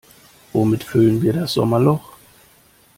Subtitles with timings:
[0.51, 2.15] Womit füllen wir das Sommerloch?